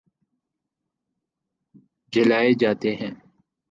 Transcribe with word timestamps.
جلائے 2.13 2.51
جاتے 2.59 2.95
ہیں 2.95 3.11